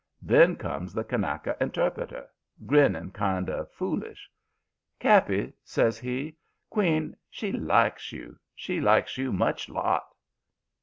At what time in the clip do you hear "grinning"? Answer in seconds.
2.65-3.11